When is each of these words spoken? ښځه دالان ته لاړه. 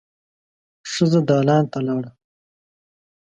ښځه 0.91 1.19
دالان 1.29 1.63
ته 1.71 1.79
لاړه. 1.87 2.11